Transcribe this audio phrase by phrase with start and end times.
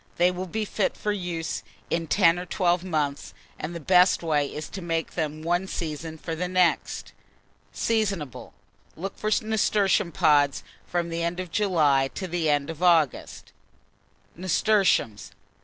[0.17, 4.47] They will be fit for use in 10 or 12 months; and the best way
[4.47, 7.13] is to make them one season for the next.
[7.71, 8.51] Seasonable.
[8.95, 13.51] Look for nasturtium pods from the end of July to the end of August.
[14.35, 15.31] [Illustration: NASTURTIUMS.